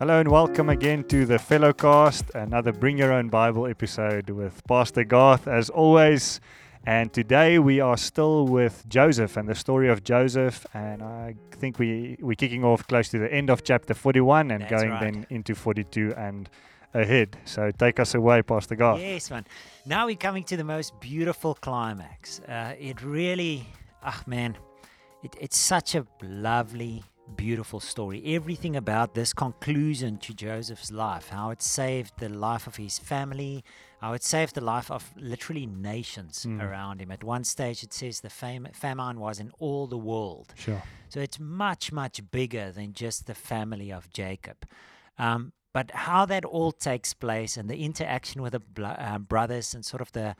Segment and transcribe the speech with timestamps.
[0.00, 5.04] Hello and welcome again to the Fellowcast, another Bring Your Own Bible episode with Pastor
[5.04, 6.40] Garth, as always.
[6.86, 10.64] And today we are still with Joseph and the story of Joseph.
[10.72, 14.62] And I think we, we're kicking off close to the end of chapter 41 and
[14.62, 15.00] That's going right.
[15.00, 16.48] then into 42 and
[16.94, 17.36] ahead.
[17.44, 19.02] So take us away, Pastor Garth.
[19.02, 19.44] Yes, man.
[19.84, 22.40] Now we're coming to the most beautiful climax.
[22.40, 23.66] Uh, it really,
[24.02, 24.56] ah, man,
[25.22, 28.22] it, it's such a lovely, beautiful story.
[28.24, 33.64] Everything about this conclusion to Joseph's life, how it saved the life of his family,
[34.00, 36.62] how it saved the life of literally nations Mm.
[36.62, 37.10] around him.
[37.10, 40.52] At one stage, it says the fam- famine was in all the world.
[40.56, 40.82] Sure.
[41.08, 44.66] So it's much, much bigger than just the family of Jacob.
[45.18, 49.74] Um, but how that all takes place and the interaction with the blo- um, brothers
[49.74, 50.34] and sort of the,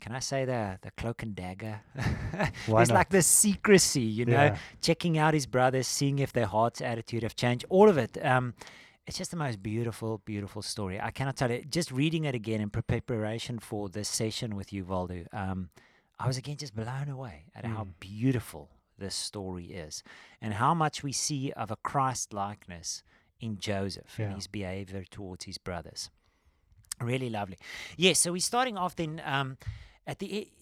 [0.00, 1.80] can I say the the cloak and dagger?
[2.66, 2.90] It's not?
[2.90, 4.56] like the secrecy, you know, Yeah.
[4.80, 7.64] checking out his brothers, seeing if their heart's attitude have changed.
[7.68, 8.18] All of it.
[8.24, 8.54] Um,
[9.06, 11.00] it's just the most beautiful, beautiful story.
[11.00, 11.64] I cannot tell you.
[11.64, 15.70] Just reading it again in preparation for this session with you, Valdo, um,
[16.18, 17.94] I was again just blown away at how Mm.
[17.98, 20.02] beautiful this story is
[20.42, 23.02] and how much we see of a Christ likeness
[23.40, 24.26] in Joseph Yeah.
[24.26, 26.10] and his behavior towards his brothers.
[27.00, 27.56] Really lovely.
[27.96, 29.56] Yes, so we're starting off then um,
[30.10, 30.52] at the e-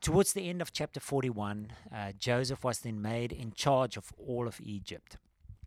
[0.00, 1.72] towards the end of chapter 41.
[1.94, 5.16] Uh, Joseph was then made in charge of all of Egypt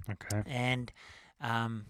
[0.09, 0.41] Okay.
[0.47, 0.91] and
[1.41, 1.85] um,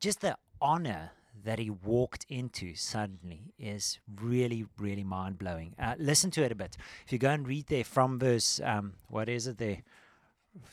[0.00, 1.10] just the honor
[1.44, 5.74] that he walked into suddenly is really, really mind blowing.
[5.78, 6.76] Uh, listen to it a bit.
[7.06, 9.82] If you go and read there from verse, um, what is it there?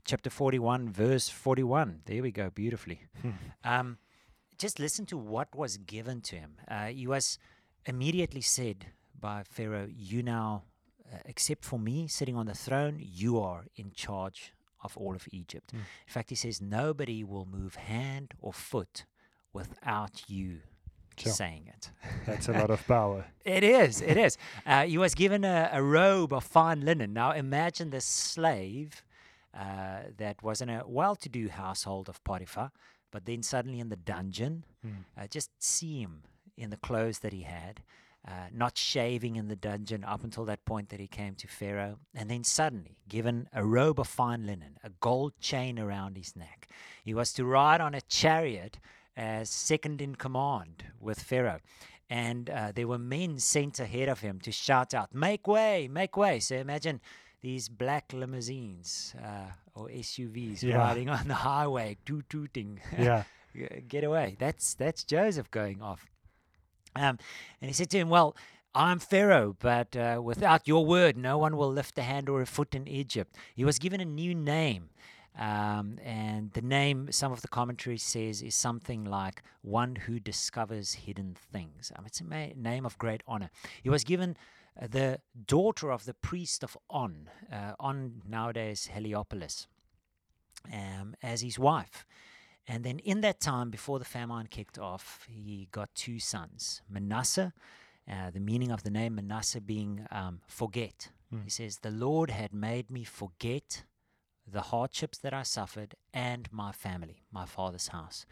[0.05, 2.01] Chapter 41, verse 41.
[2.05, 3.01] There we go, beautifully.
[3.21, 3.29] Hmm.
[3.63, 3.97] Um,
[4.57, 6.51] just listen to what was given to him.
[6.67, 7.39] Uh, he was
[7.85, 8.85] immediately said
[9.21, 10.63] by Pharaoh, You now,
[11.11, 14.51] uh, except for me sitting on the throne, you are in charge
[14.83, 15.71] of all of Egypt.
[15.73, 15.77] Mm.
[15.79, 19.05] In fact, he says, Nobody will move hand or foot
[19.53, 20.59] without you
[21.17, 21.33] Sure.
[21.33, 21.91] saying it.
[22.25, 23.25] That's a lot of power.
[23.45, 24.01] It is.
[24.01, 24.37] It is.
[24.65, 27.13] Uh, he was given a, a robe of fine linen.
[27.13, 29.03] Now imagine this slave
[29.53, 32.71] uh, that was in a well-to-do household of Potiphar,
[33.11, 34.63] but then suddenly in the dungeon.
[34.83, 34.91] Mm.
[35.15, 36.23] Uh, just see him
[36.57, 37.81] in the clothes that he had,
[38.27, 41.97] uh, not shaving in the dungeon up until that point that he came to Pharaoh,
[42.13, 46.67] and then suddenly given a robe of fine linen, a gold chain around his neck.
[47.03, 48.79] He was to ride on a chariot
[49.17, 51.59] as second in command with Pharaoh.
[52.09, 56.17] And uh, there were men sent ahead of him to shout out, Make way, make
[56.17, 56.39] way.
[56.41, 56.99] So imagine
[57.41, 60.77] these black limousines uh, or SUVs Yeah.
[60.77, 62.81] riding on the highway, toot tooting.
[62.99, 63.23] Yeah.
[63.87, 64.35] Get away.
[64.39, 66.10] That's that's Joseph going off.
[66.95, 67.17] Um,
[67.61, 68.35] and he said to him, "Well,
[68.73, 72.45] I'm Pharaoh, but uh, without your word, no one will lift a hand or a
[72.45, 74.89] foot in Egypt." He was given a new name,
[75.37, 80.93] um, and the name, some of the commentary says, is something like "one who discovers
[80.93, 83.49] hidden things." Um, it's a ma- name of great honor.
[83.83, 84.37] He was given.
[84.81, 89.67] Uh, the daughter of the priest of On, uh, On nowadays Heliopolis,
[90.71, 92.05] um, as his wife.
[92.67, 97.53] And then in that time, before the famine kicked off, he got two sons Manasseh,
[98.09, 101.09] uh, the meaning of the name Manasseh being um, forget.
[101.33, 101.43] Mm.
[101.43, 103.83] He says, The Lord had made me forget
[104.47, 108.25] the hardships that I suffered and my family, my father's house.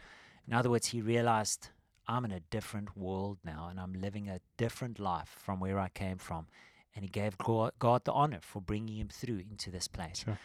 [0.46, 1.70] In other words, he realized
[2.06, 5.88] I'm in a different world now and I'm living a different life from where I
[5.88, 6.46] came from.
[6.94, 10.24] And he gave God the honor for bringing him through into this place.
[10.24, 10.38] Sure.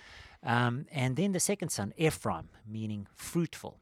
[0.45, 3.79] Um, and then the second son, Ephraim, meaning fruitful.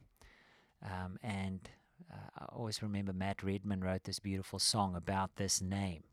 [0.81, 1.69] Um, and
[2.11, 6.03] uh, I always remember Matt Redman wrote this beautiful song about this name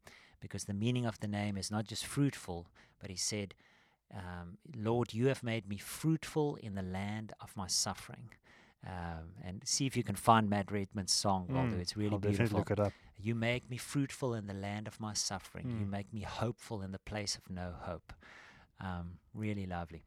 [0.40, 2.66] because the meaning of the name is not just fruitful,
[3.00, 3.54] but he said,
[4.14, 8.30] um, Lord, you have made me fruitful in the land of my suffering.
[8.86, 11.76] Um, and see if you can find Matt Redman's song, Waldo.
[11.76, 11.80] Mm.
[11.80, 12.58] It's really I'll beautiful.
[12.58, 12.94] look it up.
[13.22, 15.66] You make me fruitful in the land of my suffering.
[15.78, 15.90] You Mm.
[15.90, 18.12] make me hopeful in the place of no hope.
[18.80, 20.02] Um, really lovely.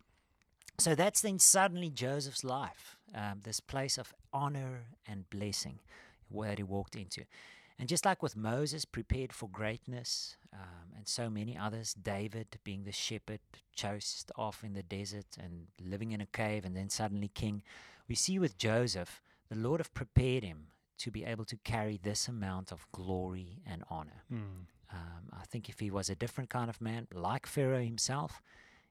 [0.79, 5.79] So that's then suddenly Joseph's life, um, this place of honor and blessing
[6.29, 7.25] where he walked into.
[7.79, 12.83] And just like with Moses, prepared for greatness, um, and so many others, David being
[12.83, 13.39] the shepherd,
[13.75, 17.63] chased off in the desert and living in a cave, and then suddenly king,
[18.07, 20.67] we see with Joseph, the Lord have prepared him
[20.99, 24.23] to be able to carry this amount of glory and honor.
[24.31, 24.67] Mm.
[24.91, 28.41] Um, I think if he was a different kind of man, like Pharaoh himself,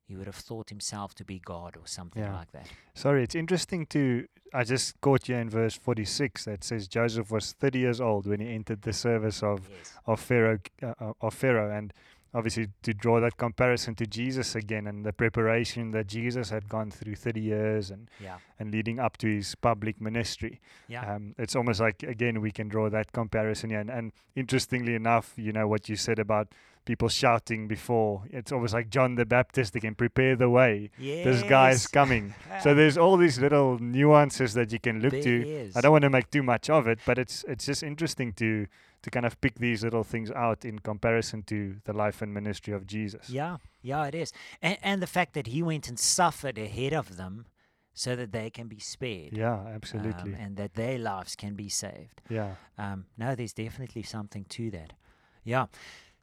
[0.06, 2.34] he would have thought himself to be God or something Yeah.
[2.34, 2.66] like that.
[2.94, 4.26] Sorry, it's interesting to.
[4.54, 8.40] I just caught you in verse 46 that says Joseph was 30 years old when
[8.40, 9.94] he entered the service of, Yes.
[10.06, 11.92] of Pharaoh uh, uh, of Pharaoh and
[12.34, 16.90] obviously to draw that comparison to Jesus again and the preparation that Jesus had gone
[16.90, 18.38] through 30 years and Yeah.
[18.58, 20.60] and leading up to his public ministry.
[20.88, 21.14] Yeah.
[21.14, 23.80] Um, it's almost like again we can draw that comparison here.
[23.80, 26.48] And, and interestingly enough, you know what you said about
[26.84, 28.22] people shouting before.
[28.30, 30.90] It's almost like John the Baptist again, prepare the way.
[30.98, 32.34] This guy is coming.
[32.62, 35.48] So there's all these little nuances that you can look There to.
[35.48, 35.76] is.
[35.76, 38.66] I don't want to make too much of it, but it's it's just interesting to
[39.02, 42.72] to kind of pick these little things out in comparison to the life and ministry
[42.72, 43.28] of Jesus.
[43.28, 47.16] Yeah, yeah, it is, and, and the fact that he went and suffered ahead of
[47.16, 47.46] them,
[47.94, 49.36] so that they can be spared.
[49.36, 50.34] Yeah, um, absolutely.
[50.38, 52.22] and that their lives can be saved.
[52.28, 52.54] yeah.
[52.78, 54.94] Um, no, there's definitely something to that.
[55.44, 55.66] Yeah.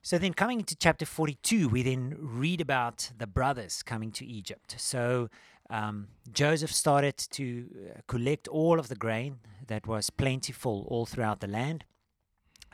[0.02, 4.76] So then, coming into chapter 42, we then read about the brothers coming to Egypt.
[4.78, 5.30] So
[5.70, 11.42] um, Joseph started to uh, collect all of the grain that was plentiful all throughout
[11.42, 11.84] the land.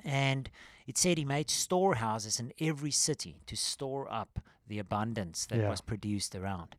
[0.05, 0.49] And
[0.87, 5.69] it said he made storehouses in every city to store up the abundance that Yeah.
[5.69, 6.75] was produced around.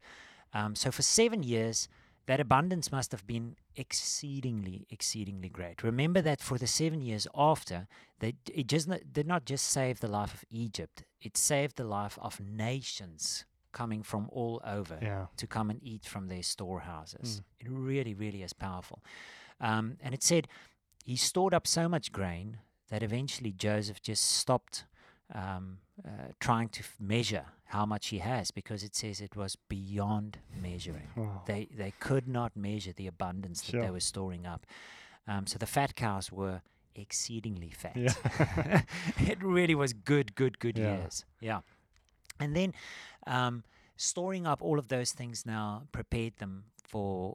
[0.55, 1.89] Um, so for seven years,
[2.27, 5.83] that abundance must have been exceedingly, exceedingly great.
[5.83, 7.87] Remember that for the seven years after,
[8.21, 11.85] they, it just not, did not just save the life of Egypt, it saved the
[11.85, 15.27] life of nations coming from all over Yeah.
[15.37, 17.43] to come and eat from their storehouses.
[17.61, 19.03] It really, really is powerful.
[19.61, 20.49] Um, and it said
[21.05, 22.59] he stored up so much grain
[22.91, 24.85] that eventually Joseph just stopped
[25.35, 26.11] um, uh,
[26.41, 31.09] trying to f- measure how much he has because it says it was beyond measuring.
[31.17, 31.43] Wow.
[31.47, 34.67] They they could not measure the abundance that they were storing up.
[35.27, 36.63] Um, so the fat cows were
[36.95, 37.97] exceedingly fat.
[37.97, 38.83] Yeah.
[39.19, 40.97] it really was good, good, good Yeah.
[40.99, 41.25] years.
[41.41, 41.61] Yeah.
[42.39, 42.73] And then
[43.27, 43.65] um,
[43.97, 47.35] storing up all of those things now prepared them for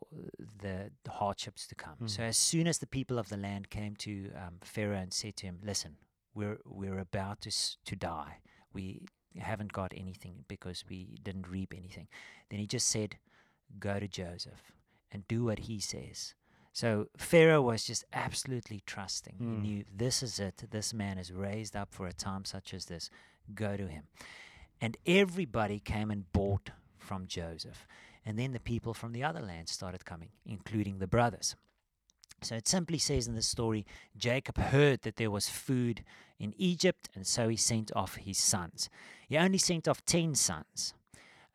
[0.61, 2.07] the hardships to come.
[2.07, 2.27] So Mm.
[2.27, 5.45] as soon as the people of the land came to um, Pharaoh and said to
[5.47, 5.97] him, "Listen,
[6.33, 8.39] we're we're about to s- to die.
[8.73, 9.05] We
[9.37, 12.07] haven't got anything because we didn't reap anything."
[12.49, 13.17] Then he just said,
[13.79, 14.71] "Go to Joseph
[15.11, 16.35] and do what he says."
[16.73, 19.35] So Pharaoh was just absolutely trusting.
[19.39, 19.61] He Mm.
[19.61, 20.57] knew this is it.
[20.71, 23.09] This man is raised up for a time such as this.
[23.53, 24.07] Go to him.
[24.79, 27.85] And everybody came and bought from Joseph.
[28.25, 31.55] And then the people from the other land started coming, including the brothers.
[32.43, 33.85] So it simply says in the story
[34.17, 36.03] Jacob heard that there was food
[36.39, 38.89] in Egypt, and so he sent off his sons.
[39.27, 40.95] He only sent off 10 sons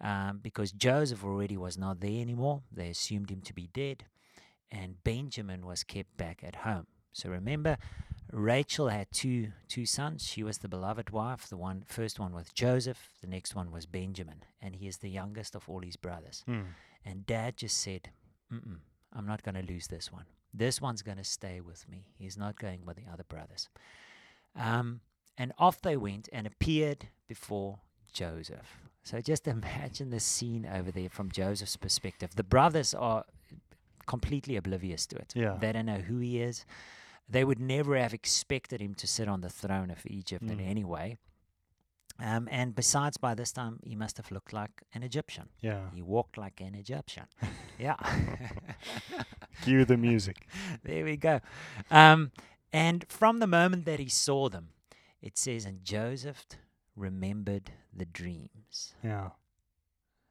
[0.00, 2.62] um, because Joseph already was not there anymore.
[2.70, 4.04] They assumed him to be dead,
[4.70, 6.86] and Benjamin was kept back at home.
[7.12, 7.78] So remember,
[8.32, 10.25] Rachel had two two sons.
[10.26, 11.49] She was the beloved wife.
[11.49, 13.11] The one first one was Joseph.
[13.20, 16.44] The next one was Benjamin, and he is the youngest of all his brothers.
[16.49, 16.64] Mm.
[17.05, 18.11] And Dad just said,
[18.52, 18.78] Mm-mm,
[19.12, 20.25] "I'm not going to lose this one.
[20.52, 22.06] This one's going to stay with me.
[22.19, 23.69] He's not going with the other brothers."
[24.55, 25.00] Um,
[25.38, 27.81] and off they went and appeared before
[28.12, 28.81] Joseph.
[29.05, 32.34] So just imagine the scene over there from Joseph's perspective.
[32.34, 33.25] The brothers are
[34.06, 35.32] completely oblivious to it.
[35.37, 35.56] Yeah.
[35.61, 36.64] They don't know who he is.
[37.28, 40.69] They would never have expected him to sit on the throne of Egypt in Mm.
[40.70, 41.17] any way.
[42.19, 45.49] Um, and besides, by this time, he must have looked like an Egyptian.
[45.61, 45.90] Yeah.
[45.94, 47.26] He walked like an Egyptian.
[47.78, 47.96] yeah.
[49.62, 50.46] Cue the music.
[50.82, 51.40] there we go.
[51.90, 52.31] Um,
[52.73, 54.68] and from the moment that he saw them,
[55.21, 56.47] it says, and Joseph
[56.95, 58.95] remembered the dreams.
[59.02, 59.30] Yeah.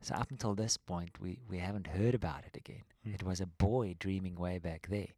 [0.01, 2.83] So up until this point, we, we haven't heard about it again.
[3.07, 3.15] Mm.
[3.15, 5.09] It was a boy dreaming way back there.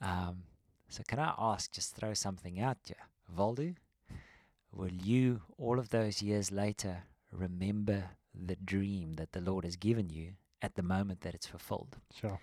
[0.00, 0.44] Um,
[0.92, 2.96] so can I ask, just throw something out here,
[3.34, 3.76] Valdu?
[4.74, 10.10] Will you, all of those years later, remember the dream that the Lord has given
[10.10, 11.96] you at the moment that it's fulfilled?
[12.14, 12.38] Sure.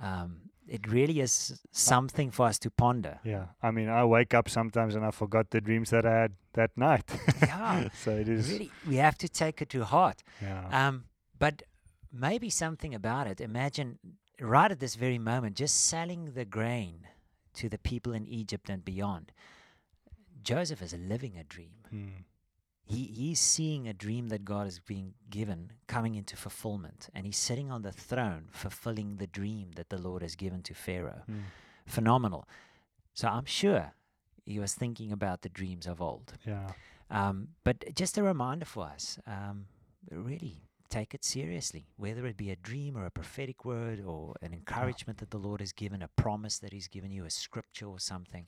[0.00, 3.20] Um, it really is something for us to ponder.
[3.24, 3.46] Yeah.
[3.62, 6.76] I mean, I wake up sometimes and I forgot the dreams that I had that
[6.76, 7.08] night.
[7.40, 8.50] Yeah, so it is.
[8.50, 10.24] Really, we have to take it to heart.
[10.42, 10.68] Yeah.
[10.72, 11.04] Um,
[11.38, 11.62] but
[12.12, 13.40] maybe something about it.
[13.40, 13.98] Imagine
[14.40, 17.06] right at this very moment, just selling the grain
[17.58, 19.32] to the people in Egypt and beyond.
[20.42, 21.84] Joseph is living a dream.
[21.92, 22.24] Mm.
[22.84, 27.36] He he's seeing a dream that God is being given coming into fulfillment, and he's
[27.36, 31.22] sitting on the throne fulfilling the dream that the Lord has given to Pharaoh.
[31.30, 31.42] Mm.
[31.86, 32.48] Phenomenal.
[33.12, 33.92] So I'm sure
[34.44, 36.34] he was thinking about the dreams of old.
[36.46, 36.70] Yeah.
[37.10, 39.66] Um, but just a reminder for us, um,
[40.10, 44.52] really take it seriously, whether it be a dream or a prophetic word or an
[44.52, 47.98] encouragement that the Lord has given, a promise that He's given you, a scripture or
[47.98, 48.46] something.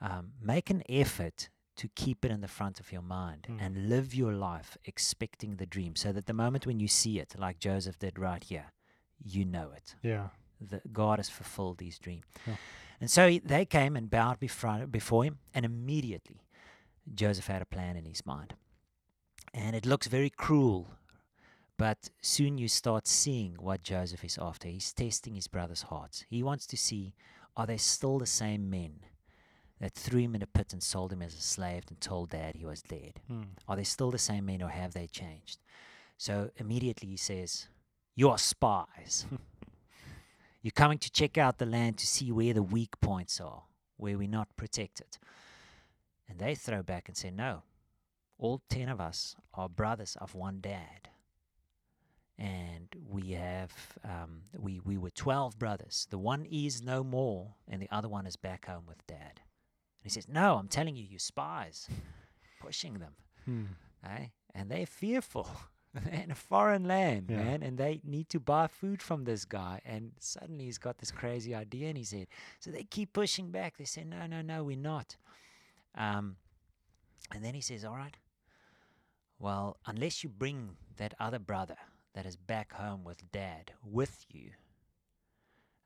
[0.00, 3.58] Um, make an effort to keep it in the front of your mind Mm.
[3.60, 7.34] and live your life expecting the dream so that the moment when you see it,
[7.38, 8.72] like Joseph did right here,
[9.24, 10.28] you know it Yeah.
[10.60, 12.22] that God has fulfilled his dream.
[12.46, 12.56] Yeah.
[13.00, 16.42] And so he, they came and bowed before, before him, and immediately
[17.14, 18.54] Joseph had a plan in his mind.
[19.54, 20.88] And it looks very cruel,
[21.78, 24.68] but soon you start seeing what Joseph is after.
[24.68, 26.24] He's testing his brother's hearts.
[26.28, 27.14] He wants to see
[27.56, 29.00] are they still the same men
[29.80, 32.56] that threw him in a pit and sold him as a slave and told dad
[32.56, 33.20] he was dead?
[33.30, 33.46] Mm.
[33.68, 35.60] Are they still the same men or have they changed?
[36.16, 37.68] So immediately he says,
[38.16, 39.26] You are spies.
[40.62, 43.62] You're coming to check out the land to see where the weak points are,
[43.96, 45.18] where we're not protected.
[46.28, 47.62] And they throw back and say, No,
[48.36, 51.08] all 10 of us are brothers of one dad.
[52.38, 53.72] And we have,
[54.04, 56.06] um, we, we were 12 brothers.
[56.10, 59.40] The one is no more, and the other one is back home with dad.
[59.40, 61.88] And he says, No, I'm telling you, you spies,
[62.60, 63.14] pushing them.
[63.48, 63.66] Mm.
[64.04, 64.26] Eh?
[64.54, 65.48] And they're fearful.
[66.12, 67.38] In a foreign land, Yeah.
[67.42, 69.80] man, and they need to buy food from this guy.
[69.84, 72.28] And suddenly he's got this crazy idea in his head.
[72.60, 73.78] So they keep pushing back.
[73.78, 75.16] They say, No, no, no, we're not.
[75.96, 76.36] Um,
[77.34, 78.16] and then he says, All right,
[79.40, 81.76] well, unless you bring that other brother
[82.18, 84.50] that is back home with dad with you,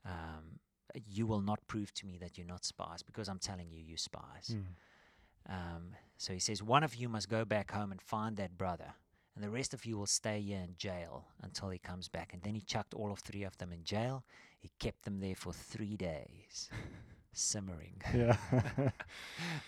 [0.07, 0.61] um,
[1.07, 3.99] you will not prove to me that you're not spies because I'm telling you, you
[3.99, 4.55] spies.
[4.55, 5.53] Mm.
[5.53, 5.83] Um,
[6.17, 8.95] so he says, one of you must go back home and find that brother,
[9.35, 12.33] and the rest of you will stay here in jail until he comes back.
[12.33, 14.25] And then he chucked all of three of them in jail.
[14.59, 16.71] He kept them there for three days,
[17.33, 18.01] simmering.
[18.15, 18.37] Yeah.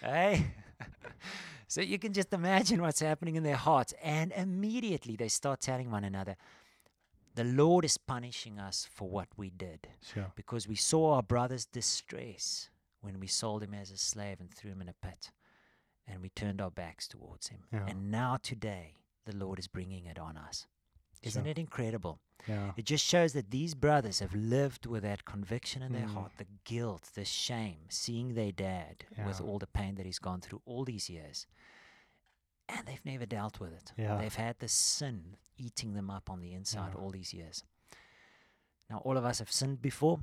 [0.01, 0.47] hey?
[1.69, 3.95] so you can just imagine what's happening in their hearts.
[4.03, 6.37] And immediately they start telling one another,
[7.35, 10.33] the Lord is punishing us for what we did sure.
[10.37, 14.71] because we saw our brother's distress when we sold him as a slave and threw
[14.71, 15.31] him in a pit,
[16.07, 17.65] and we turned our backs towards him.
[17.73, 17.85] Yeah.
[17.87, 20.67] And now today, the Lord is bringing it on us.
[21.27, 21.51] Isn't Sure.
[21.51, 22.21] it incredible?
[22.47, 22.73] Yeah.
[22.77, 26.15] It just shows that these brothers have lived with that conviction in their Mm.
[26.15, 30.41] heart, the guilt, the shame, seeing their dad with all the pain that he's gone
[30.43, 31.47] through all these years.
[32.69, 33.93] And they've never dealt with it.
[33.97, 34.17] Yeah.
[34.19, 37.01] They've had the sin eating them up on the inside Yeah.
[37.01, 37.65] all these years.
[38.91, 40.23] Now, all of us have sinned before.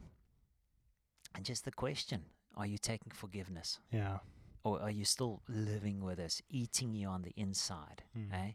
[1.34, 3.79] And just the question are you taking forgiveness?
[3.91, 4.20] Yeah.
[4.63, 8.03] Or are you still living with us, eating you on the inside?
[8.15, 8.31] Mm.
[8.34, 8.51] Eh?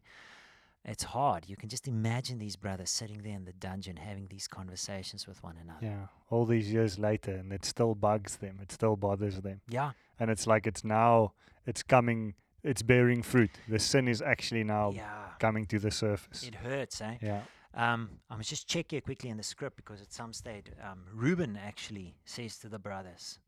[0.88, 1.48] It's hard.
[1.48, 5.42] You can just imagine these brothers sitting there in the dungeon having these conversations with
[5.42, 5.80] one another.
[5.84, 6.06] Yeah.
[6.30, 8.60] All these years later, and it still bugs them.
[8.62, 9.60] It still bothers them.
[9.68, 9.90] Yeah.
[10.20, 11.32] And it's like it's now,
[11.66, 13.50] it's coming, it's bearing fruit.
[13.68, 15.30] The sin is actually now Yeah.
[15.40, 16.44] coming to the surface.
[16.44, 17.16] It hurts, eh?
[17.20, 17.42] yeah.
[17.74, 21.04] Um, I must just check here quickly in the script because at some stage, um,
[21.12, 23.38] Reuben actually says to the brothers,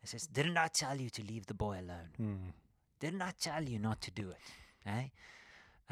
[0.00, 2.10] he says, Didn't I tell you to leave the boy alone?
[2.20, 2.52] Mm.
[3.00, 4.38] Didn't I tell you not to do it?
[4.86, 5.04] Eh?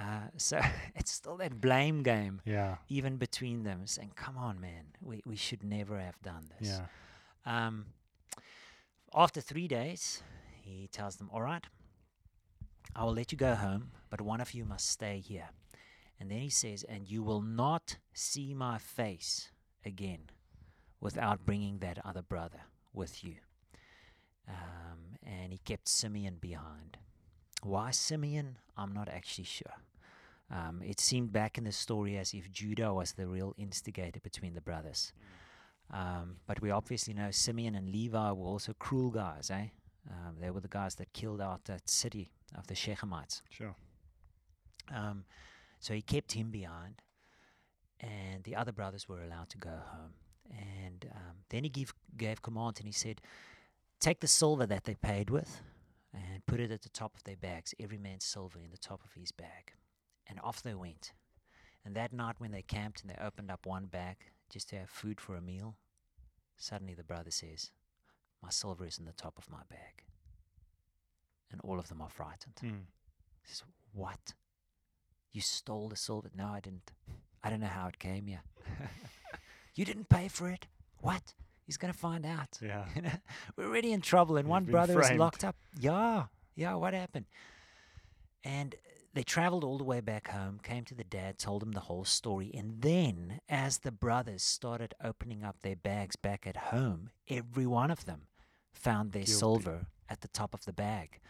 [0.01, 0.59] Uh, so
[0.95, 2.77] it's still that blame game, Yeah.
[2.89, 6.81] even between them, saying, Come on, man, we, we should never have done this.
[6.81, 6.87] Yeah.
[7.67, 7.87] Um,
[9.15, 10.23] after three days,
[10.63, 11.65] he tells them, All right,
[12.97, 15.51] I will let you go home, but one of you must stay here.
[16.19, 19.51] And then he says, And you will not see my face
[19.85, 20.31] again
[21.01, 22.61] without bringing that other brother
[22.95, 23.35] with you.
[24.49, 26.97] Um, and he kept Simeon behind.
[27.63, 28.57] Why Simeon?
[28.77, 29.75] I'm not actually sure.
[30.51, 34.55] Um, it seemed back in the story as if Judah was the real instigator between
[34.55, 35.13] the brothers.
[35.93, 39.67] Um, but we obviously know Simeon and Levi were also cruel guys, eh?
[40.09, 43.43] Um, they were the guys that killed out that city of the Shechemites.
[43.51, 43.75] Sure.
[44.93, 45.25] Um,
[45.79, 47.03] so he kept him behind,
[48.01, 50.15] and the other brothers were allowed to go home.
[50.51, 53.21] And um, then he gave, gave command and he said,
[54.01, 55.61] Take the silver that they paid with
[56.13, 59.01] and put it at the top of their bags, every man's silver in the top
[59.05, 59.73] of his bag.
[60.31, 61.13] And off they went.
[61.85, 64.17] And that night, when they camped and they opened up one bag
[64.49, 65.77] just to have food for a meal,
[66.57, 67.71] suddenly the brother says,
[68.43, 70.05] My silver is in the top of my bag.
[71.51, 72.55] And all of them are frightened.
[72.63, 72.87] Mm.
[73.43, 74.35] He says, What?
[75.33, 76.31] You stole the silver?
[76.35, 76.93] No, I didn't.
[77.43, 78.43] I don't know how it came here.
[79.75, 80.67] you didn't pay for it?
[80.99, 81.35] What?
[81.65, 82.59] He's going to find out.
[82.61, 82.85] Yeah.
[83.57, 85.57] We're already in trouble, and We've one brother is locked up.
[85.79, 86.25] Yeah,
[86.57, 87.27] yeah, what happened?
[88.45, 88.75] And
[89.13, 92.05] they traveled all the way back home, came to the dad, told him the whole
[92.05, 92.51] story.
[92.55, 97.91] And then, as the brothers started opening up their bags back at home, every one
[97.91, 98.29] of them
[98.73, 99.39] found their Guilty.
[99.39, 101.21] silver at the top of the bag.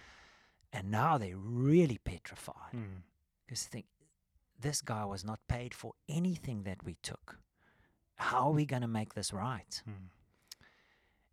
[0.73, 3.03] And now they're really petrified Mm.
[3.47, 3.87] because they think
[4.59, 7.39] this guy was not paid for anything that we took.
[8.17, 9.83] How are we going to make this right?
[9.89, 10.11] Mm.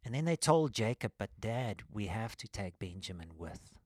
[0.06, 3.78] And then they told Jacob, but dad, we have to take Benjamin with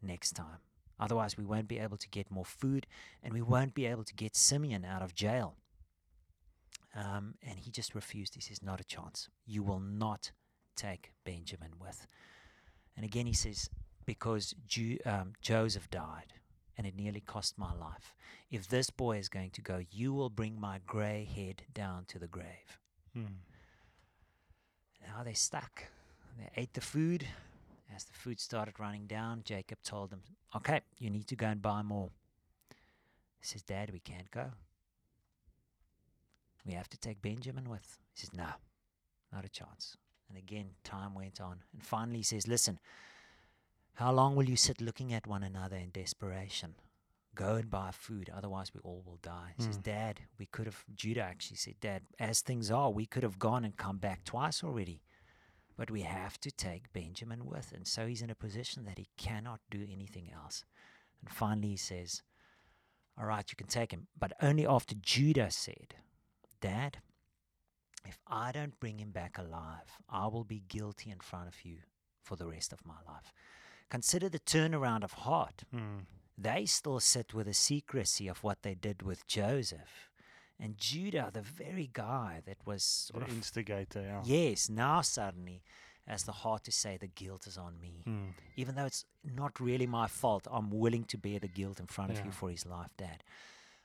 [0.00, 0.60] next time.
[0.98, 2.86] Otherwise, we won't be able to get more food
[3.22, 5.56] and we won't be able to get Simeon out of jail.
[6.94, 8.34] Um, and he just refused.
[8.34, 9.28] He says, Not a chance.
[9.44, 10.30] You will not
[10.74, 12.06] take Benjamin with.
[12.96, 13.68] And again, he says,
[14.06, 16.32] Because Ju- um, Joseph died
[16.78, 18.14] and it nearly cost my life.
[18.50, 22.18] If this boy is going to go, you will bring my grey head down to
[22.18, 22.78] the grave.
[23.16, 23.26] Mm.
[25.06, 25.84] Now they stuck.
[26.38, 27.26] They ate the food.
[27.94, 30.22] As the food started running down, Jacob told them,
[30.54, 32.10] Okay, you need to go and buy more.
[33.38, 34.52] He says, Dad, we can't go.
[36.66, 37.98] We have to take Benjamin with.
[38.12, 38.48] He says, No,
[39.32, 39.96] not a chance.
[40.28, 41.60] And again, time went on.
[41.72, 42.80] And finally, he says, Listen,
[43.94, 46.74] how long will you sit looking at one another in desperation?
[47.34, 49.52] Go and buy food, otherwise we all will die.
[49.56, 49.82] He says, Mm.
[49.82, 53.64] Dad, we could have, Judah actually said, Dad, as things are, we could have gone
[53.64, 55.02] and come back twice already.
[55.76, 57.72] But we have to take Benjamin with.
[57.74, 60.64] And so he's in a position that he cannot do anything else.
[61.20, 62.22] And finally he says,
[63.18, 64.06] All right, you can take him.
[64.18, 65.96] But only after Judah said,
[66.60, 66.98] Dad,
[68.06, 71.78] if I don't bring him back alive, I will be guilty in front of you
[72.22, 73.32] for the rest of my life.
[73.90, 75.62] Consider the turnaround of heart.
[75.74, 76.06] Mm.
[76.38, 80.10] They still sit with the secrecy of what they did with Joseph.
[80.58, 84.22] And Judah, the very guy that was sort The of instigator, yeah.
[84.24, 85.62] Yes, now suddenly
[86.06, 88.04] has the heart to say the guilt is on me.
[88.06, 88.28] Mm.
[88.56, 92.12] Even though it's not really my fault, I'm willing to bear the guilt in front
[92.12, 93.22] of you for his life, Dad.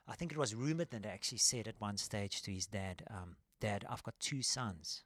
[0.08, 3.36] I think it was Reuben that actually said at one stage to his dad, um,
[3.60, 5.04] Dad, I've got two sons.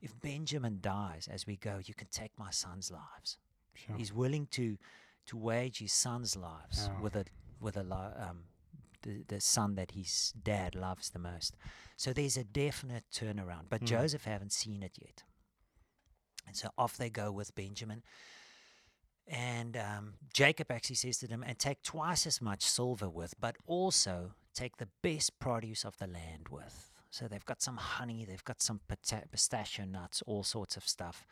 [0.00, 3.38] If Benjamin dies as we go, you can take my sons' lives.
[3.74, 3.96] Sure.
[3.96, 4.76] He's willing to
[5.26, 7.00] to wage his sons' lives Yeah.
[7.00, 7.24] with a
[7.60, 7.82] with a
[8.28, 8.44] um,
[9.02, 11.56] the, the son that his dad loves the most.
[11.96, 13.66] So there's a definite turnaround.
[13.68, 13.86] But Mm.
[13.86, 15.24] Joseph haven't seen it yet.
[16.46, 18.02] And so off they go with Benjamin.
[19.28, 23.56] And um, Jacob actually says to them, and take twice as much silver with, but
[23.66, 26.90] also take the best produce of the land with.
[27.10, 28.80] So they've got some honey, they've got some
[29.30, 31.26] pistachio nuts, all sorts of stuff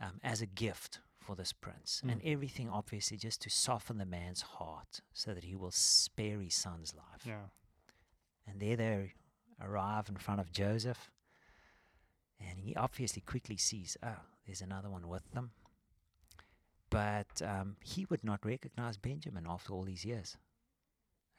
[0.00, 2.00] um, as a gift for this prince.
[2.06, 2.32] And Mm.
[2.32, 6.94] everything, obviously, just to soften the man's heart so that he will spare his son's
[6.94, 7.24] life.
[7.24, 7.46] Yeah.
[8.46, 9.12] And there they
[9.60, 11.10] arrive in front of Joseph.
[12.40, 14.16] And he obviously quickly sees, oh,
[14.46, 15.52] there's another one with them.
[16.90, 20.36] But um, he would not recognize Benjamin after all these years.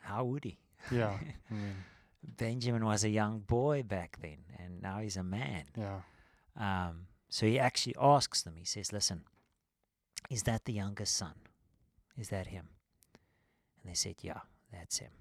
[0.02, 0.60] How would he?
[0.92, 1.20] Yeah.
[1.50, 1.76] I mean,
[2.24, 5.66] Benjamin was a young boy back then, and now he's a man.
[5.78, 6.02] yeah.
[6.56, 9.24] Um, so he actually asks them, he says, Listen,
[10.30, 11.34] is that the youngest son?
[12.18, 12.68] Is that him?
[13.82, 14.40] And they said, Yeah,
[14.72, 15.12] that's him.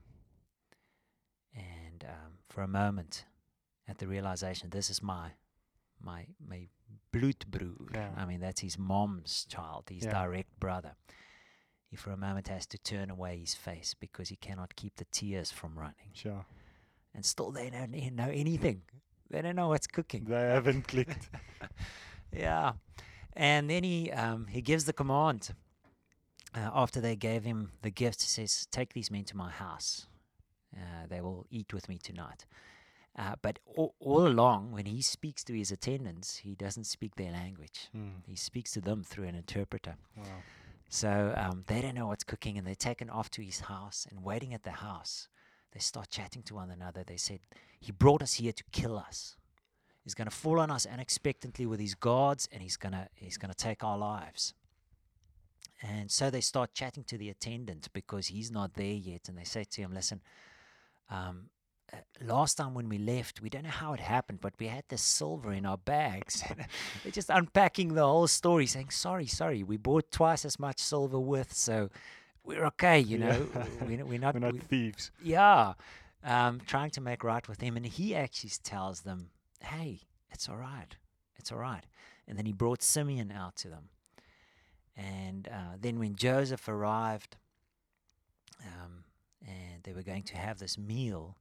[1.54, 3.24] And um, for a moment,
[3.88, 5.30] at the realization, this is my
[6.00, 6.68] my my
[7.12, 7.94] bloedbroer.
[7.94, 8.10] Yeah.
[8.16, 10.12] I mean, that's his mom's child, his Yeah.
[10.12, 10.94] direct brother.
[11.88, 15.04] He for a moment has to turn away his face because he cannot keep the
[15.12, 16.10] tears from running.
[16.14, 16.46] Sure.
[17.14, 18.82] And still, they don't know anything.
[19.28, 20.24] They don't know what's cooking.
[20.24, 21.28] They haven't clicked.
[22.34, 22.72] Yeah.
[23.34, 25.50] And then he um, he gives the command
[26.54, 28.22] uh, after they gave him the gift.
[28.22, 30.06] He says, "Take these men to my house.
[30.74, 32.46] Uh, they will eat with me tonight."
[33.18, 37.30] Uh, but all, all along, when he speaks to his attendants, he doesn't speak their
[37.30, 37.90] language.
[37.94, 38.22] Mm.
[38.26, 39.96] He speaks to them through an interpreter.
[40.16, 40.24] Wow.
[40.88, 44.06] So um, they don't know what's cooking, and they're taken off to his house.
[44.10, 45.28] And waiting at the house,
[45.72, 47.02] they start chatting to one another.
[47.04, 47.40] They said,
[47.80, 49.36] "He brought us here to kill us.
[50.04, 53.38] He's going to fall on us unexpectedly with his guards, and he's going to he's
[53.38, 54.54] going to take our lives."
[55.82, 59.44] And so they start chatting to the attendant because he's not there yet, and they
[59.44, 60.20] say to him, "Listen."
[61.10, 61.50] Um,
[61.92, 64.84] uh, last time when we left, we don't know how it happened, but we had
[64.88, 66.42] this silver in our bags.
[67.02, 71.18] They're just unpacking the whole story, saying, "Sorry, sorry, we bought twice as much silver
[71.20, 71.90] worth so
[72.44, 73.28] we're okay." You Yeah.
[73.28, 73.48] know,
[73.82, 74.34] we're, we're not.
[74.34, 75.10] We're not we- thieves.
[75.22, 75.74] yeah,
[76.24, 79.30] um, trying to make right with him, and he actually tells them,
[79.62, 80.96] "Hey, it's all right,
[81.36, 81.84] it's all right."
[82.26, 83.88] And then he brought Simeon out to them,
[84.96, 87.36] and uh, then when Joseph arrived,
[88.64, 89.04] um,
[89.46, 91.36] and they were going to have this meal,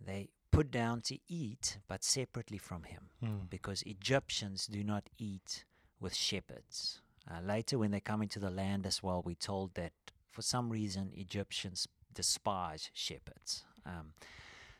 [0.00, 3.50] they put down to eat, but separately from him Mm.
[3.50, 5.64] because Egyptians do not eat
[6.00, 7.00] with shepherds.
[7.28, 9.92] Uh, later, when they come into the land as well, we're told that
[10.30, 13.64] for some reason Egyptians despise shepherds.
[13.86, 14.12] Um,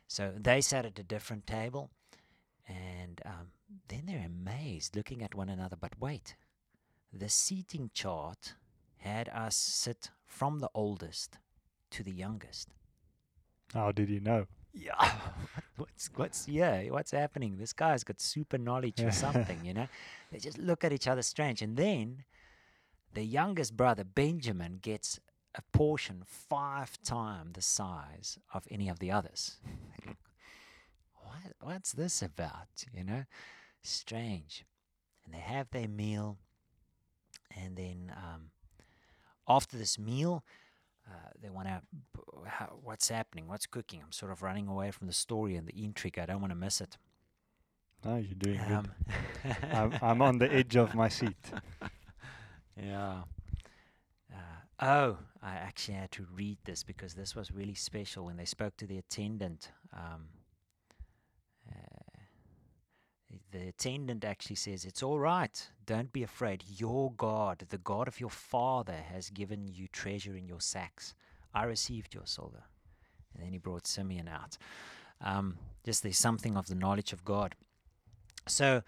[0.06, 1.90] so they sat at a different table,
[2.66, 3.48] and um,
[3.88, 5.76] then they're amazed, looking at one another.
[5.76, 6.36] But wait,
[7.12, 8.54] the seating chart
[8.98, 11.38] had us sit from the oldest
[11.90, 12.68] to the youngest.
[13.72, 14.46] How did you know?
[14.72, 15.12] Yeah.
[15.76, 17.56] what's what's yeah, what's happening?
[17.58, 19.88] This guy's got super knowledge or something, you know?
[20.32, 21.62] They just look at each other strange.
[21.62, 22.24] And then
[23.12, 25.20] the youngest brother, Benjamin, gets
[25.54, 29.58] a portion five times the size of any of the others.
[31.42, 32.84] What what's this about?
[32.92, 33.24] You know?
[33.82, 34.64] Strange.
[35.24, 36.38] And they have their meal
[37.56, 38.50] and then um,
[39.48, 40.44] after this meal,
[41.08, 41.82] uh, they want to,
[42.82, 43.46] what's happening?
[43.46, 44.00] What's cooking?
[44.02, 46.18] I'm sort of running away from the story and the intrigue.
[46.18, 46.96] I don't want to miss it.
[48.04, 48.88] No, you're doing Um,
[49.42, 49.56] good.
[49.72, 51.36] I'm, I'm on the edge of my seat.
[52.76, 53.22] Yeah.
[54.32, 54.36] Uh,
[54.80, 58.76] oh, I actually had to read this because this was really special when they spoke
[58.78, 59.70] to the attendant.
[59.92, 60.26] Um,
[61.70, 62.18] uh,
[63.52, 65.68] the attendant actually says, It's all right.
[65.86, 66.64] Don't be afraid.
[66.76, 71.14] Your God, the God of your father, has given you treasure in your sacks.
[71.54, 72.64] I received your silver.
[73.34, 74.56] And then he brought Simeon out.
[75.20, 77.54] Um, just there's something of the knowledge of God.
[78.46, 78.82] So,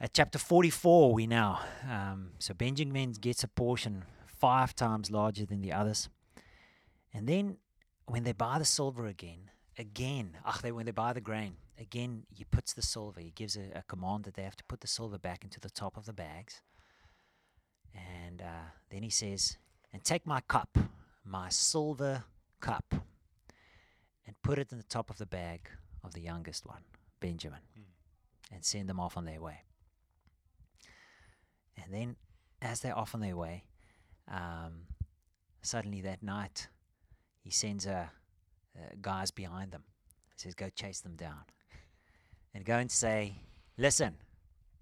[0.00, 1.60] at chapter 44, we now.
[1.88, 6.08] Um, so Benjamin gets a portion five times larger than the others.
[7.12, 7.58] And then
[8.06, 12.24] when they buy the silver again, again, ach, they, when they buy the grain, again,
[12.30, 14.86] he puts the silver, he gives a, a command that they have to put the
[14.86, 16.62] silver back into the top of the bags.
[17.94, 19.58] And uh, then he says,
[19.92, 20.78] And take my cup,
[21.24, 22.24] my silver
[22.60, 22.94] cup,
[24.26, 25.68] and put it in the top of the bag
[26.02, 26.82] of the youngest one,
[27.20, 27.60] Benjamin,
[28.52, 29.62] and send them off on their way.
[31.82, 32.16] And then,
[32.62, 33.64] as they're off on their way,
[34.28, 34.86] um,
[35.62, 36.68] suddenly that night,
[37.40, 38.06] he sends uh,
[38.76, 39.84] uh, guys behind them.
[40.34, 41.44] He says, Go chase them down.
[42.54, 43.34] And go and say,
[43.76, 44.14] Listen,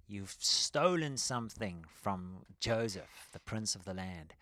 [0.07, 4.35] you've stolen something from Joseph, the prince of the land.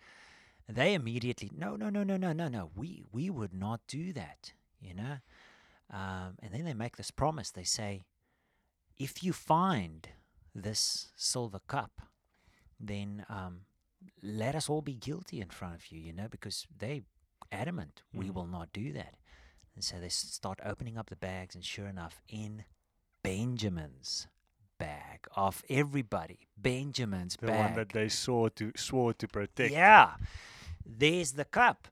[0.67, 2.71] And they immediately, No, no, no, no, no, no, no.
[2.75, 5.17] We, we would not do that, you know?
[5.89, 7.51] Um, and then they make this promise.
[7.51, 8.01] They say,
[8.97, 10.09] If you find
[10.53, 12.01] this silver cup,
[12.79, 13.61] then um,
[14.21, 17.03] let us all be guilty in front of you, you know, because they
[17.51, 18.33] adamant we Mm.
[18.33, 19.15] will not do that.
[19.75, 22.65] And so they start opening up the bags, and sure enough, in
[23.23, 24.27] Benjamin's
[24.77, 27.59] bag of everybody, Benjamin's The bag.
[27.65, 29.71] one that they swore to swore to protect.
[29.71, 30.11] Yeah,
[30.85, 31.87] there's the cup.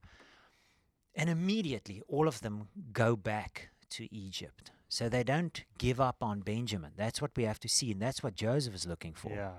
[1.15, 4.71] And immediately all of them go back to Egypt.
[4.87, 6.91] So they don't give up on Benjamin.
[6.95, 9.51] That's what we have to see, and that's what Joseph is looking for Yeah.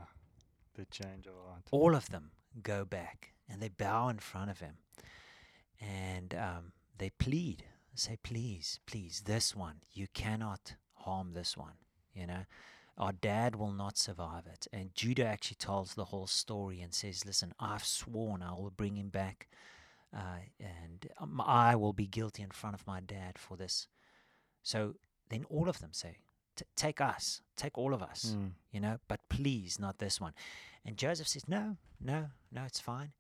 [0.75, 1.63] The change of heart.
[1.71, 2.31] all of them
[2.63, 4.79] go back and they bow in front of him
[5.81, 11.75] and um, they plead say please please this one you cannot harm this one
[12.15, 12.45] you know
[12.99, 17.25] our dad will not survive it and judah actually tells the whole story and says
[17.27, 19.49] listen i've sworn i will bring him back
[20.17, 23.89] uh, and um, i will be guilty in front of my dad for this
[24.63, 24.95] so
[25.29, 26.17] then all of them say
[26.77, 28.51] take us take all of us Mm.
[28.73, 30.35] you know, but please not this one.
[30.85, 33.13] And Joseph says, No, no, no, it's fine.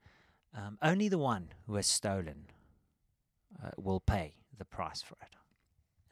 [0.55, 2.47] Um, only the one who has stolen
[3.63, 5.35] uh, will pay the price for it.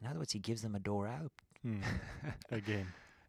[0.01, 1.31] In other words, he gives them a door out.
[1.65, 1.81] Mm.
[2.51, 2.87] Again.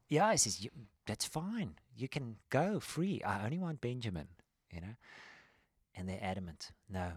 [0.08, 0.66] yeah, he says,
[1.06, 1.74] That's fine.
[1.96, 3.20] You can go free.
[3.24, 4.28] I only want Benjamin,
[4.70, 4.94] you know.
[5.96, 7.12] And they're adamant, No,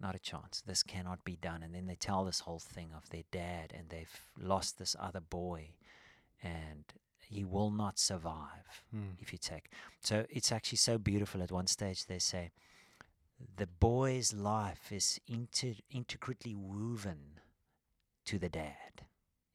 [0.00, 0.62] not a chance.
[0.66, 1.62] This cannot be done.
[1.62, 5.20] And then they tell this whole thing of their dad and they've lost this other
[5.20, 5.70] boy
[6.42, 6.84] and
[7.26, 9.12] he will not survive Mm.
[9.20, 9.70] if you take.
[10.00, 11.42] So it's actually so beautiful.
[11.42, 12.50] At one stage, they say
[13.56, 17.40] the boy's life is inter- intricately woven
[18.26, 19.06] to the dad.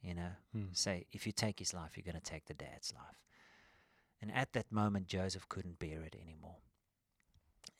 [0.01, 0.75] You know, Mm.
[0.75, 3.21] say if you take his life, you're going to take the dad's life.
[4.21, 6.57] And at that moment, Joseph couldn't bear it anymore.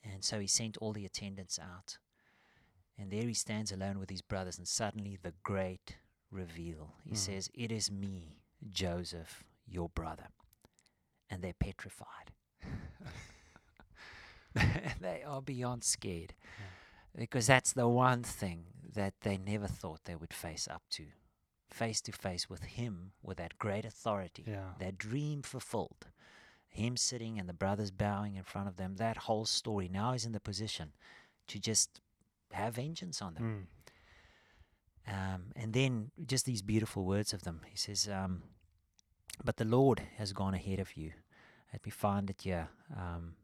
[0.03, 1.97] And so he sent all the attendants out.
[2.97, 5.97] And there he stands alone with his brothers, and suddenly the great
[6.29, 6.95] reveal.
[7.05, 7.17] He Mm.
[7.17, 10.27] says, It is me, Joseph, your brother.
[11.29, 12.31] And they're petrified.
[14.99, 16.33] they are beyond scared.
[17.15, 21.05] Because that's the one thing that they never thought they would face up to.
[21.69, 24.73] Face to face with him, with that great authority, Yeah.
[24.79, 26.07] that dream fulfilled.
[26.67, 29.87] Him sitting and the brothers bowing in front of them, that whole story.
[29.87, 30.93] Now he's in the position
[31.47, 32.01] to just
[32.51, 33.67] have vengeance on them.
[35.07, 35.13] Mm.
[35.13, 37.61] Um, and then just these beautiful words of them.
[37.69, 38.43] He says, um,
[39.43, 41.13] But the Lord has gone ahead of you.
[41.73, 42.69] Let me find it here.
[42.95, 43.35] Um,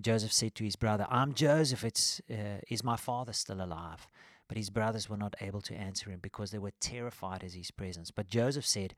[0.00, 1.84] Joseph said to his brother, I'm Joseph.
[1.84, 4.06] It's, uh, is my father still alive?
[4.48, 7.70] But his brothers were not able to answer him because they were terrified at his
[7.70, 8.10] presence.
[8.10, 8.94] But Joseph said,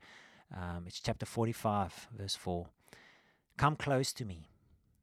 [0.55, 2.67] um, it's chapter 45, verse 4
[3.57, 4.49] Come close to me.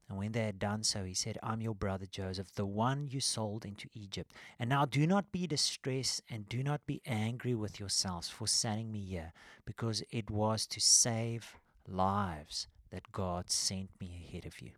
[0.09, 3.19] And when they had done so, he said, I'm your brother Joseph, the one you
[3.19, 4.31] sold into Egypt.
[4.57, 8.91] And now do not be distressed and do not be angry with yourselves for sending
[8.91, 9.33] me here,
[9.65, 11.57] because it was to save
[11.87, 14.71] lives that God sent me ahead of you.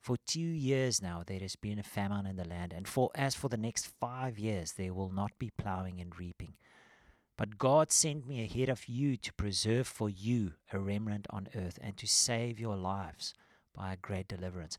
[0.00, 3.34] For two years now there has been a famine in the land, and for as
[3.34, 6.54] for the next five years there will not be plowing and reaping.
[7.36, 11.78] But God sent me ahead of you to preserve for you a remnant on earth
[11.82, 13.34] and to save your lives
[13.74, 14.76] by a great deliverance.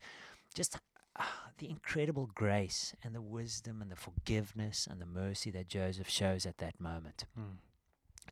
[0.54, 0.78] Just
[1.18, 6.08] ah, the incredible grace and the wisdom and the forgiveness and the mercy that Joseph
[6.08, 7.24] shows at that moment.
[7.38, 7.56] Mm.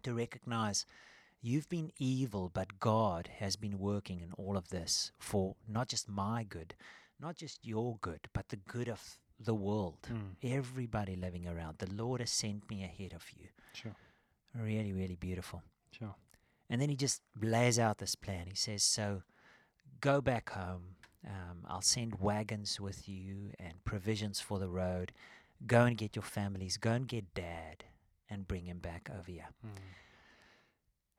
[0.05, 0.87] To recognize
[1.43, 6.09] you've been evil, but God has been working in all of this for not just
[6.09, 6.75] my good,
[7.21, 9.99] not just your good, but the good of the world.
[10.11, 10.37] Mm.
[10.43, 11.79] Everybody living around.
[11.79, 13.49] The Lord has sent me ahead of you.
[13.73, 13.95] Sure.
[14.55, 15.63] Really, really beautiful.
[15.97, 16.15] Sure.
[16.69, 18.47] And then he just lays out this plan.
[18.47, 19.23] He says, So
[20.01, 20.97] go back home.
[21.27, 25.13] Um, I'll send wagons with you and provisions for the road.
[25.67, 26.77] Go and get your families.
[26.77, 27.85] Go and get dad
[28.29, 29.49] and bring him back over here.
[29.67, 29.71] Mm.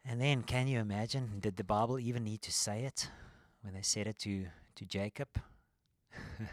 [0.05, 1.39] And then, can you imagine?
[1.39, 3.09] Did the Bible even need to say it
[3.61, 5.27] when they said it to, to Jacob?
[6.39, 6.45] he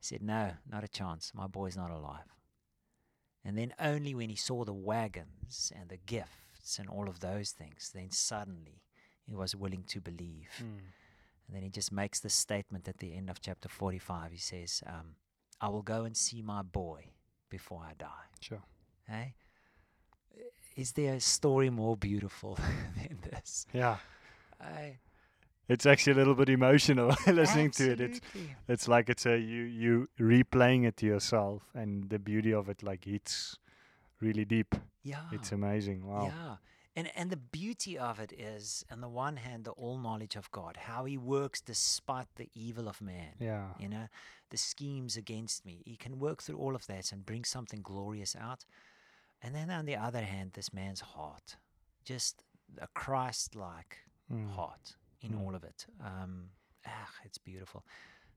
[0.00, 1.32] said, No, not a chance.
[1.34, 2.36] My boy's not alive.
[3.44, 7.50] And then, only when he saw the wagons and the gifts and all of those
[7.50, 8.82] things, then suddenly
[9.26, 10.50] he was willing to believe.
[10.58, 10.78] Mm.
[11.46, 14.32] And then he just makes this statement at the end of chapter 45.
[14.32, 15.16] He says, um,
[15.60, 17.10] I will go and see my boy
[17.48, 18.28] before I die.
[18.40, 18.62] Sure.
[19.08, 19.34] Hey?
[20.78, 22.54] Is there a story more beautiful
[22.96, 23.66] than this?
[23.72, 23.96] Yeah.
[24.60, 24.98] I,
[25.68, 28.00] It's actually a little bit emotional listening to it.
[28.00, 28.20] It's
[28.68, 32.82] it's like it's a you you replaying it to yourself and the beauty of it
[32.82, 33.58] like hits
[34.20, 34.74] really deep.
[35.04, 35.26] yeah.
[35.32, 36.06] It's amazing.
[36.06, 36.24] Wow.
[36.26, 36.56] Yeah.
[36.96, 40.50] And and the beauty of it is, on the one hand, the all knowledge of
[40.50, 43.34] God, how He works despite the evil of man.
[43.40, 43.66] Yeah.
[43.78, 44.06] You know,
[44.50, 45.82] the schemes against me.
[45.84, 48.64] He can work through all of that and bring something glorious out.
[49.42, 51.56] And then on the other hand, this man's heart,
[52.04, 52.42] just
[52.78, 53.98] a Christ-like
[54.30, 54.50] Mm.
[54.50, 55.40] heart in Mm.
[55.40, 55.86] all of it.
[56.00, 56.50] Um,
[56.86, 57.84] ah, it's beautiful.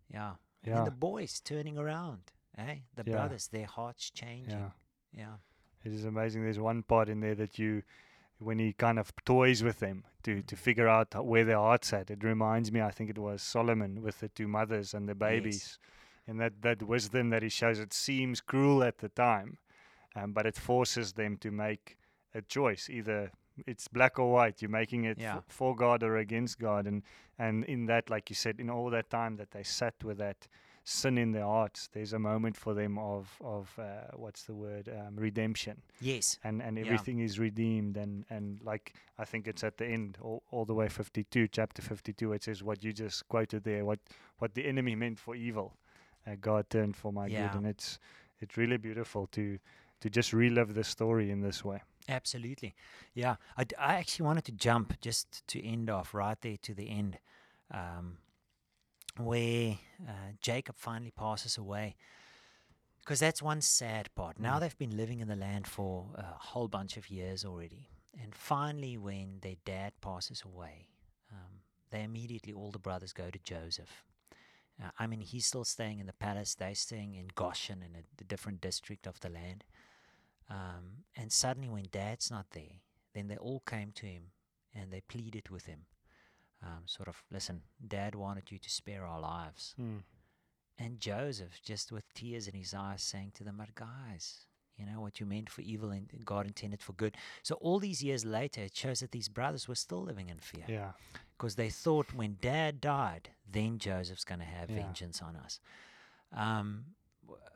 [0.10, 0.36] Yeah.
[0.64, 0.84] And Yeah.
[0.84, 2.80] the boys turning around, eh?
[2.96, 3.14] The Yeah.
[3.14, 4.60] brothers, their hearts changing.
[4.60, 4.72] Yeah.
[5.12, 5.38] Yeah.
[5.84, 6.44] It is amazing.
[6.44, 7.84] There's one part in there that you,
[8.38, 12.10] when he kind of toys with them to, to figure out where their heart's at.
[12.12, 15.80] It reminds me, I think it was Solomon with the two mothers and the babies,
[16.28, 17.80] and that that wisdom that he shows.
[17.80, 19.58] It seems cruel at the time,
[20.16, 21.98] um, but it forces them to make
[22.34, 22.90] a choice.
[22.90, 23.32] Either
[23.68, 24.62] it's black or white.
[24.62, 25.38] You're making it Yeah.
[25.38, 27.04] f- for God or against God, and
[27.38, 30.48] and in that, like you said, in all that time that they sat with that
[30.84, 34.90] sin in their hearts, there's a moment for them of of uh, what's the word
[34.90, 36.40] um, redemption Yes.
[36.44, 36.86] and and Yeah.
[36.86, 40.74] everything is redeemed and and like I think it's at the end all, all the
[40.74, 44.00] way 52 chapter 52 it says what you just quoted there what
[44.40, 45.78] what the enemy meant for evil
[46.26, 47.42] uh, God turned for my Yeah.
[47.42, 48.00] good and it's
[48.40, 49.60] it's really beautiful to
[50.02, 52.74] to just relive the story in this way Absolutely.
[53.14, 53.36] Yeah.
[53.56, 56.90] I, d- I actually wanted to jump just to end off right there to the
[56.90, 57.20] end
[57.72, 58.18] um,
[59.18, 60.12] where uh,
[60.42, 61.96] Jacob finally passes away.
[63.02, 64.40] Because that's one sad part.
[64.40, 64.60] Now Mm.
[64.62, 67.88] they've been living in the land for a whole bunch of years already.
[68.22, 70.88] And finally, when their dad passes away,
[71.32, 71.62] um,
[71.92, 74.04] they immediately, all the brothers go to Joseph.
[74.84, 76.56] Uh, I mean, he's still staying in the palace.
[76.56, 79.64] They're staying in Goshen in a different district of the land.
[80.52, 82.82] Um, and suddenly, when dad's not there,
[83.14, 84.24] then they all came to him
[84.76, 85.86] and they pleaded with him.
[86.64, 89.74] Um, sort of, listen, dad wanted you to spare our lives.
[90.78, 94.46] And Joseph, just with tears in his eyes, saying to them, But guys,
[94.78, 97.16] you know, what you meant for evil and God intended for good.
[97.44, 100.66] So, all these years later, it shows that these brothers were still living in fear
[100.68, 100.92] yeah
[101.38, 104.76] because they thought when dad died, then Joseph's going to have Yeah.
[104.84, 105.60] vengeance on us.
[106.32, 106.86] Um,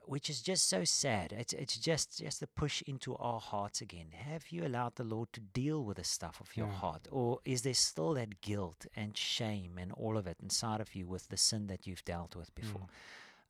[0.08, 1.34] which is just so sad.
[1.34, 4.08] It's it's just just a push into our hearts again.
[4.13, 6.74] Have you allowed the Lord to deal with the stuff of your Yeah.
[6.74, 10.96] heart, or is there still that guilt and shame and all of it inside of
[10.96, 12.88] you with the sin that you've dealt with before?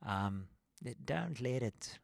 [0.05, 0.47] Um,
[1.05, 1.99] don't let it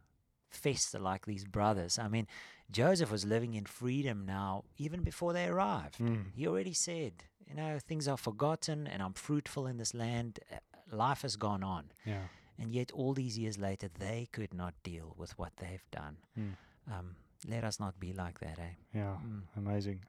[0.50, 1.98] fester like these brothers.
[2.00, 2.28] I mean,
[2.72, 5.98] Joseph was living in freedom now, even before they arrived.
[6.00, 6.32] Mm.
[6.36, 10.40] He already said, you know, things are forgotten and I'm fruitful in this land.
[10.52, 10.58] Uh,
[10.94, 11.92] Life has gone on.
[12.06, 12.24] yeah
[12.60, 16.18] And yet, all these years later, they could not deal with what they've done.
[16.38, 16.54] Mm.
[16.92, 17.16] Um,
[17.48, 18.74] let us not be like that, eh?
[18.94, 19.42] yeah Mm.
[19.58, 20.00] amazing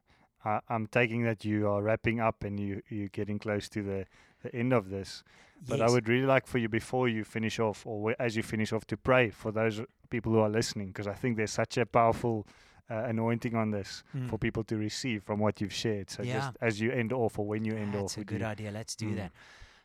[0.44, 4.04] I, I'm taking that you are wrapping up and you you're getting close to the
[4.42, 5.22] the end of this
[5.68, 8.72] But I would really like for you before you finish off, or as you finish
[8.72, 11.86] off, to pray for those people who are listening, because I think there's such a
[11.86, 12.44] powerful
[12.90, 14.28] uh, anointing on this Mm.
[14.28, 16.10] for people to receive from what you've shared.
[16.10, 16.38] So Yeah.
[16.38, 18.70] just as you end off, or when you end That's off, a good you- idea.
[18.72, 19.16] Let's do Mm.
[19.16, 19.32] that.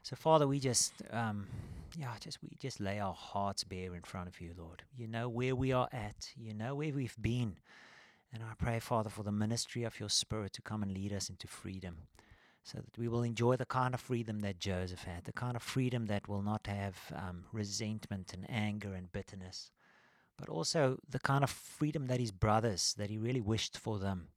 [0.07, 1.47] So, Father, we just, um,
[1.97, 4.83] yeah, just we just lay our hearts bare in front of you, Lord.
[4.95, 6.29] You know where we are at.
[6.37, 7.57] You know where we've been,
[8.31, 11.29] and I pray, Father, for the ministry of your Spirit to come and lead us
[11.29, 12.03] into freedom,
[12.63, 15.61] so that we will enjoy the kind of freedom that Joseph had, the kind of
[15.61, 19.71] freedom that will not have um, resentment and anger and bitterness,
[20.37, 24.29] but also the kind of freedom that his brothers, that he really wished for them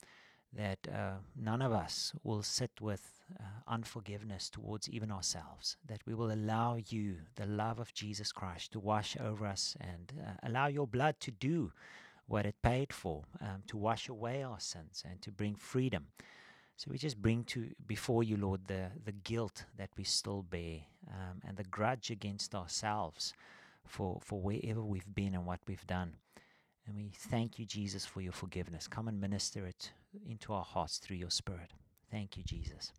[0.52, 6.14] that uh, none of us will sit with uh, unforgiveness towards even ourselves, that we
[6.14, 10.66] will allow you, the love of Jesus Christ, to wash over us and uh, allow
[10.66, 11.72] your blood to do
[12.26, 16.06] what it paid for, um, to wash away our sins and to bring freedom.
[16.76, 20.78] So we just bring to before you, Lord, the, the guilt that we still bear
[21.08, 23.34] um, and the grudge against ourselves
[23.86, 26.14] for, for wherever we've been and what we've done.
[26.90, 28.88] And we thank you, Jesus, for your forgiveness.
[28.88, 29.92] Come and minister it
[30.28, 31.70] into our hearts through your Spirit.
[32.10, 32.92] Thank you, Jesus.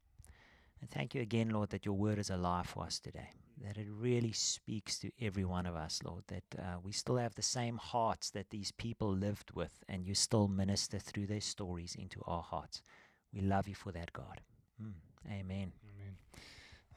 [0.80, 3.88] And thank you again, Lord, that your word is alive for us today, that it
[3.90, 7.76] really speaks to every one of us, Lord, that uh, we still have the same
[7.76, 12.44] hearts that these people lived with, and you still minister through their stories into our
[12.44, 12.82] hearts.
[13.34, 14.40] We love you for that, God.
[14.82, 14.94] Mm.
[15.30, 15.74] Amen.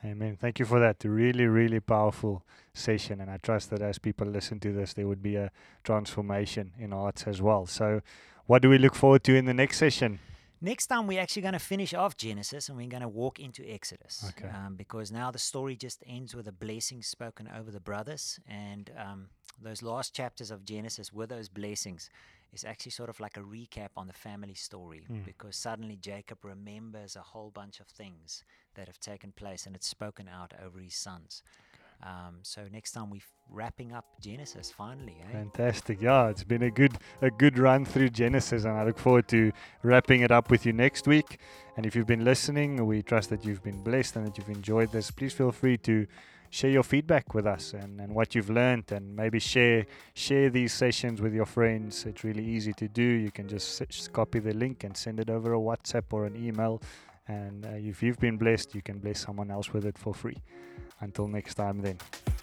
[0.05, 0.37] Amen.
[0.39, 1.03] Thank you for that.
[1.03, 3.21] Really, really powerful session.
[3.21, 5.51] And I trust that as people listen to this, there would be a
[5.83, 7.67] transformation in hearts as well.
[7.67, 8.03] So,
[8.47, 10.19] what do we look forward to in the next session?
[10.61, 13.63] Next time, we're actually going to finish off Genesis and we're going to walk into
[13.71, 14.25] Exodus.
[14.31, 14.49] Okay.
[14.49, 18.39] Um, because now the story just ends with a blessing spoken over the brothers.
[18.47, 19.29] And um,
[19.63, 22.11] those last chapters of Genesis with those blessings
[22.53, 25.25] is actually sort of like a recap on the family story Mm.
[25.25, 29.89] because suddenly Jacob remembers a whole bunch of things that have taken place and it's
[29.89, 31.43] spoken out over his sons.
[32.03, 35.17] Um, so next time we're wrapping up Genesis finally.
[35.23, 35.33] Eh?
[35.33, 36.03] Fantastic.
[36.03, 39.53] Yeah, it's been a good a good run through Genesis and I look forward to
[39.83, 41.39] wrapping it up with you next week.
[41.77, 44.93] And if you've been listening, we trust that you've been blessed and that you've enjoyed
[44.93, 45.11] this.
[45.11, 46.07] Please feel free to
[46.55, 50.73] share your feedback with us and, and what you've learned and maybe share share these
[50.73, 52.07] sessions with your friends.
[52.07, 53.03] It's really easy to do.
[53.03, 56.37] You can just, just copy the link and send it over a WhatsApp or an
[56.37, 56.81] email.
[57.27, 60.37] And uh, if you've been blessed, you can bless someone else with it for free.
[61.01, 61.99] Until next time, then.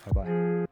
[0.06, 0.68] Bye bye.